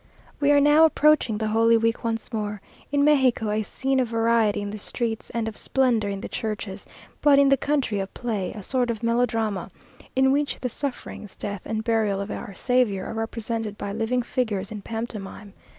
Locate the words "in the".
4.63-4.79, 6.09-6.27, 7.37-7.55